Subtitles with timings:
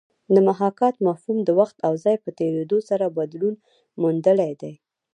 [0.33, 3.55] د محاکات مفهوم د وخت او ځای په تېرېدو سره بدلون
[4.01, 4.73] موندلی دی